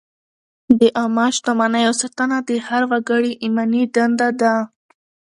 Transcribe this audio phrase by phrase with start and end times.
[0.79, 4.55] د عامه شتمنیو ساتنه د هر وګړي ایماني دنده ده.